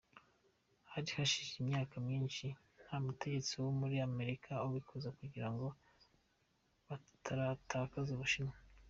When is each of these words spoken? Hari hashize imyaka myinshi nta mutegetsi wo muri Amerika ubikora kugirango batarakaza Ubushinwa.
Hari 0.91 1.09
hashize 1.17 1.53
imyaka 1.61 1.95
myinshi 2.05 2.45
nta 2.83 2.95
mutegetsi 3.05 3.53
wo 3.63 3.71
muri 3.79 3.95
Amerika 4.09 4.51
ubikora 4.67 5.07
kugirango 5.19 5.65
batarakaza 6.89 8.11
Ubushinwa. 8.15 8.55